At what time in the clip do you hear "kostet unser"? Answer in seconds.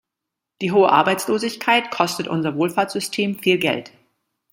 1.91-2.55